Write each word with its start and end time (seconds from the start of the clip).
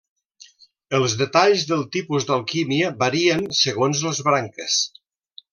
Els 0.99 1.13
detalls 1.19 1.65
del 1.73 1.83
tipus 1.97 2.27
d'alquímia 2.31 2.91
varien 3.07 3.47
segons 3.63 4.03
les 4.11 4.27
branques. 4.31 4.83